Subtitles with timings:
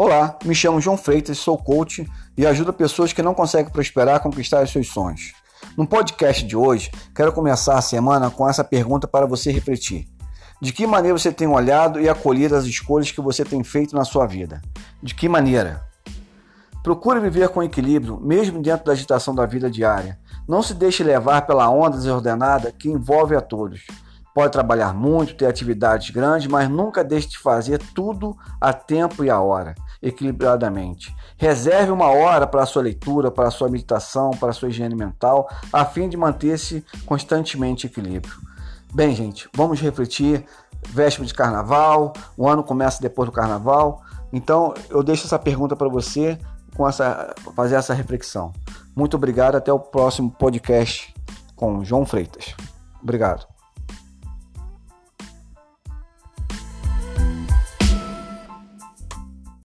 [0.00, 4.20] Olá, me chamo João Freitas, sou coach e ajudo pessoas que não conseguem prosperar a
[4.20, 5.32] conquistar os seus sonhos.
[5.76, 10.06] No podcast de hoje, quero começar a semana com essa pergunta para você refletir.
[10.62, 14.04] De que maneira você tem olhado e acolhido as escolhas que você tem feito na
[14.04, 14.62] sua vida?
[15.02, 15.82] De que maneira?
[16.80, 20.16] Procure viver com equilíbrio, mesmo dentro da agitação da vida diária.
[20.46, 23.84] Não se deixe levar pela onda desordenada que envolve a todos.
[24.38, 29.30] Pode trabalhar muito, ter atividades grandes, mas nunca deixe de fazer tudo a tempo e
[29.30, 31.12] a hora, equilibradamente.
[31.36, 34.94] Reserve uma hora para a sua leitura, para a sua meditação, para a sua higiene
[34.94, 38.32] mental, a fim de manter-se constantemente em equilíbrio.
[38.94, 40.44] Bem, gente, vamos refletir.
[40.88, 44.04] Véspera de carnaval, o ano começa depois do carnaval.
[44.32, 46.38] Então, eu deixo essa pergunta para você
[46.76, 48.52] com essa fazer essa reflexão.
[48.94, 51.12] Muito obrigado, até o próximo podcast
[51.56, 52.54] com João Freitas.
[53.02, 53.57] Obrigado.